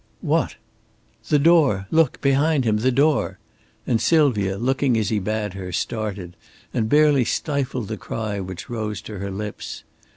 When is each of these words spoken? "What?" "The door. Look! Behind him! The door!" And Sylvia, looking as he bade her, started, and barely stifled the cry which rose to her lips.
"What?" 0.21 0.55
"The 1.29 1.37
door. 1.37 1.85
Look! 1.91 2.21
Behind 2.21 2.65
him! 2.65 2.77
The 2.77 2.91
door!" 2.91 3.37
And 3.85 4.01
Sylvia, 4.01 4.57
looking 4.57 4.97
as 4.97 5.09
he 5.09 5.19
bade 5.19 5.53
her, 5.53 5.71
started, 5.71 6.35
and 6.73 6.89
barely 6.89 7.23
stifled 7.23 7.87
the 7.87 7.97
cry 7.97 8.39
which 8.39 8.67
rose 8.67 8.99
to 9.01 9.19
her 9.19 9.29
lips. 9.29 9.83